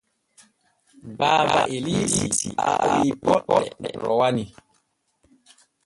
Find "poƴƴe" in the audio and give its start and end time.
3.23-3.89